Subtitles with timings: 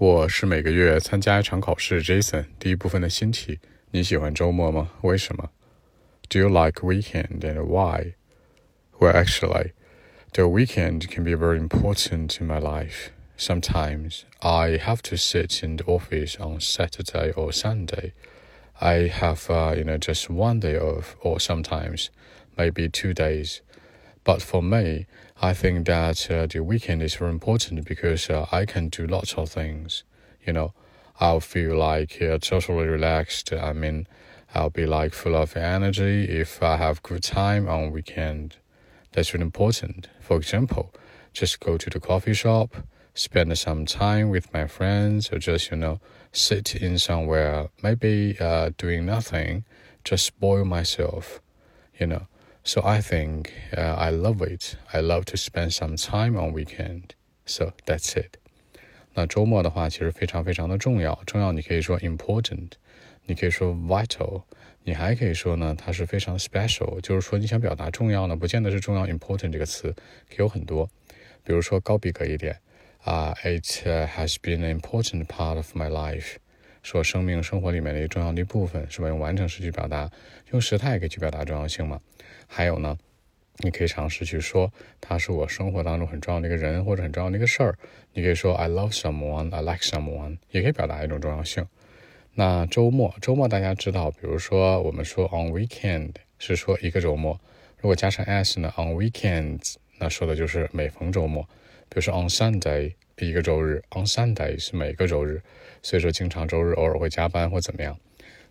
[0.00, 2.02] 我是每个月参加一场考试。
[2.02, 3.58] Jason，第一部分的新题，
[3.90, 4.92] 你喜欢周末吗？
[5.02, 5.50] 为什么？
[6.30, 8.14] Do you like weekend and why?
[8.98, 9.72] Well, actually,
[10.32, 13.10] the weekend can be very important in my life.
[13.36, 18.12] Sometimes I have to sit in the office on Saturday or Sunday.
[18.80, 22.08] I have, uh, you know, just one day off, or sometimes
[22.56, 23.60] maybe two days.
[24.24, 25.06] But for me,
[25.40, 29.34] I think that uh, the weekend is very important because uh, I can do lots
[29.34, 30.04] of things.
[30.44, 30.74] You know,
[31.18, 33.52] I'll feel like uh, totally relaxed.
[33.52, 34.06] I mean,
[34.54, 38.56] I'll be like full of energy if I have good time on weekend.
[39.12, 40.08] That's really important.
[40.20, 40.92] For example,
[41.32, 42.76] just go to the coffee shop,
[43.14, 46.00] spend some time with my friends, or just you know
[46.32, 49.64] sit in somewhere, maybe uh, doing nothing,
[50.04, 51.40] just spoil myself.
[51.98, 52.26] You know.
[52.63, 54.75] So I think uh, I love it.
[54.91, 57.11] I love to spend some time on weekend.
[57.45, 58.37] So that's it.
[59.13, 61.21] 那周末的话，其实非常非常的重要。
[61.25, 62.71] 重要，你可以说 important，
[63.25, 64.43] 你可以说 vital，
[64.83, 66.99] 你还可以说呢，它是非常 special。
[67.01, 69.93] 就是说，你想表达重要呢，不见得是重要 important 这个词，
[70.27, 70.89] 可以有很多。
[71.43, 72.59] 比如说高逼格一点
[73.03, 76.37] 啊，It has been an important part of my life。
[76.82, 79.08] 说生命生活里面的一个重要的一部分，是吧？
[79.08, 80.10] 用完成时去表达，
[80.52, 82.00] 用时态可以去表达重要性嘛？
[82.46, 82.98] 还有呢，
[83.58, 87.78] 你可以尝试去说，他是我生活当中很重要的一个人，或者很重要的一个事儿。
[88.12, 91.66] 你可以说 I love someone, I like someone，也可以表达一种重要性。
[92.34, 97.38] 那周末，周末大家知道，比如说我们说 on weekend 是说一个周末，
[97.78, 101.46] 如果加上 s 呢，on weekends 那说的就是每逢周末。
[101.90, 105.42] 比如说 on Sunday 一个周日，on Sunday 是每个周日。
[105.82, 107.98] 所以说，经常周日偶尔会加班或怎么样。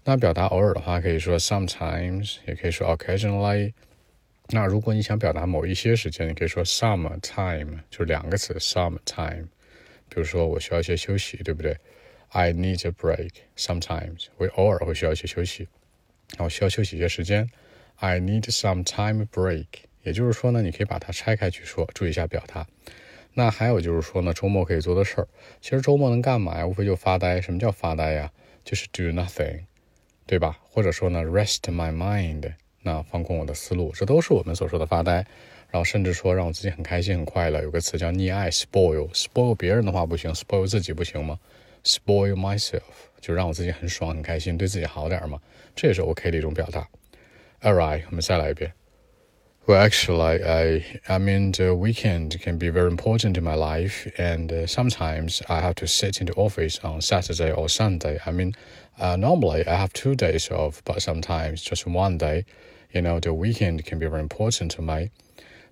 [0.03, 3.73] 那表达偶尔的话，可以说 sometimes，也可以说 occasionally。
[4.49, 9.47] 那如果你想表达某一些时间，你可以说 some time，就是两个词 some time。
[10.09, 11.77] 比如说，我需要一些休息，对不对
[12.29, 14.25] ？I need a break sometimes。
[14.37, 15.67] 我偶尔会需要一些休息，
[16.35, 17.47] 然后需要休息一些时间。
[17.97, 19.67] I need some time break。
[20.01, 22.65] 也就是说呢，你可以把它拆开去说，注意一下表达。
[23.33, 25.27] 那还有就是说呢，周末可以做的事儿，
[25.61, 26.67] 其实周末能干嘛呀？
[26.67, 27.39] 无非就发呆。
[27.39, 28.31] 什么叫发呆呀？
[28.65, 29.61] 就是 do nothing，
[30.25, 30.59] 对吧？
[30.69, 35.25] 或者说呢，rest my mind，那放空我的思路，这都是我们所说的发呆。
[35.71, 41.39] 然后甚至说让我自己很开心很快乐，有个词叫溺爱 spoil，spoil 别人的话不行，spoil 自己不行吗
[41.83, 42.81] ？spoil myself
[43.21, 45.39] 就让我自己很爽很开心，对自己好点嘛，
[45.75, 46.87] 这也是 OK 的一种表达。
[47.61, 48.73] Alright，我们再来一遍。
[49.69, 54.65] Well, actually, I I mean the weekend can be very important in my life, and uh,
[54.65, 58.17] sometimes I have to sit in the office on Saturday or Sunday.
[58.25, 58.55] I mean,
[58.97, 62.45] uh, normally I have two days off, but sometimes just one day.
[62.91, 65.11] You know, the weekend can be very important to me.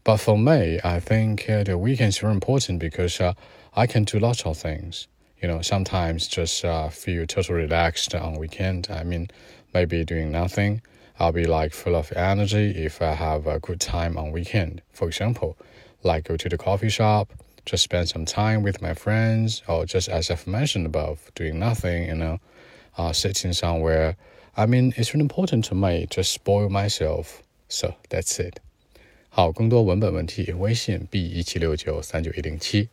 [0.04, 3.34] But for me, I think uh, the weekend is very important because uh,
[3.76, 5.08] I can do lots of things.
[5.42, 8.90] You know, sometimes just uh, feel totally relaxed on weekend.
[8.92, 9.32] I mean,
[9.74, 10.84] maybe doing nothing
[11.19, 14.83] I'll be like full of energy if I have a good time on weekend.
[14.93, 15.57] For example,
[16.03, 17.33] like go to the coffee shop,
[17.65, 22.09] just spend some time with my friends, or just as I've mentioned above, doing nothing,
[22.09, 22.41] you know,
[22.99, 24.17] uh, sitting somewhere.
[24.57, 27.43] I mean, it's really important to me, just spoil myself.
[27.69, 28.61] So that's it.
[29.31, 32.89] 好，更多文本问题，微信 b 一七六九三九一零七。